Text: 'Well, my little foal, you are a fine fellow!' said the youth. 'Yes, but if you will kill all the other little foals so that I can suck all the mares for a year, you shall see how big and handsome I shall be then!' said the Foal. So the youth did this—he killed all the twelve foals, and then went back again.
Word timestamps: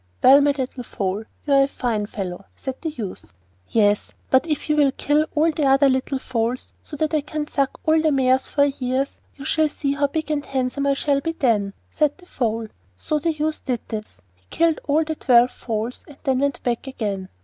'Well, 0.23 0.41
my 0.41 0.49
little 0.57 0.83
foal, 0.83 1.25
you 1.45 1.53
are 1.53 1.61
a 1.65 1.67
fine 1.67 2.07
fellow!' 2.07 2.45
said 2.55 2.81
the 2.81 2.89
youth. 2.89 3.33
'Yes, 3.69 4.07
but 4.31 4.47
if 4.47 4.67
you 4.67 4.75
will 4.75 4.91
kill 4.97 5.27
all 5.35 5.51
the 5.51 5.65
other 5.67 5.89
little 5.89 6.17
foals 6.17 6.73
so 6.81 6.97
that 6.97 7.13
I 7.13 7.21
can 7.21 7.45
suck 7.45 7.79
all 7.85 8.01
the 8.01 8.11
mares 8.11 8.47
for 8.47 8.63
a 8.63 8.69
year, 8.79 9.05
you 9.35 9.45
shall 9.45 9.69
see 9.69 9.93
how 9.93 10.07
big 10.07 10.31
and 10.31 10.43
handsome 10.43 10.87
I 10.87 10.95
shall 10.95 11.21
be 11.21 11.33
then!' 11.33 11.75
said 11.91 12.17
the 12.17 12.25
Foal. 12.25 12.69
So 12.95 13.19
the 13.19 13.31
youth 13.33 13.63
did 13.63 13.81
this—he 13.89 14.45
killed 14.49 14.79
all 14.87 15.03
the 15.03 15.13
twelve 15.13 15.51
foals, 15.51 16.03
and 16.07 16.17
then 16.23 16.39
went 16.39 16.63
back 16.63 16.87
again. 16.87 17.29